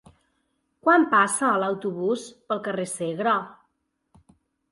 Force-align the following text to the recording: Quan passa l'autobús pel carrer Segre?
Quan 0.87 1.03
passa 1.09 1.49
l'autobús 1.63 2.23
pel 2.53 2.63
carrer 2.69 2.87
Segre? 2.95 3.35